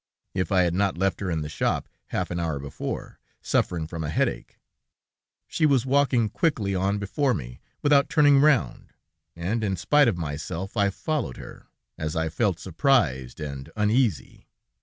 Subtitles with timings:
[0.33, 4.03] if I had not left her in the shop half an hour before, suffering from
[4.03, 4.59] a headache.
[5.47, 8.93] She was walking quickly on before me, without turning round,
[9.35, 11.67] and, in spite of myself, I followed her,
[11.99, 14.47] as I felt surprised and uneasy.